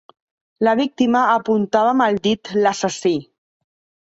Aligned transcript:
La 0.67 0.71
víctima 0.79 1.21
apuntava 1.33 1.93
amb 1.93 2.07
el 2.07 2.19
dit 2.25 2.53
l'assassí. 2.65 3.15